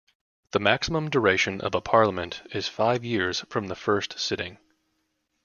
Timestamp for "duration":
1.11-1.61